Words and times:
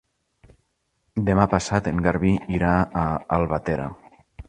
Demà 1.27 1.45
passat 1.53 1.91
en 1.93 2.01
Garbí 2.09 2.35
irà 2.61 2.75
a 3.07 3.09
Albatera. 3.41 3.91